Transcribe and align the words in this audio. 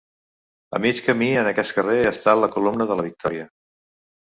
A 0.77 0.79
mig 0.85 1.01
camí 1.07 1.27
en 1.43 1.51
aquest 1.51 1.77
carrer 1.81 1.99
està 2.15 2.35
la 2.41 2.51
Columna 2.59 2.91
de 2.95 3.01
la 3.03 3.09
Victòria. 3.13 3.49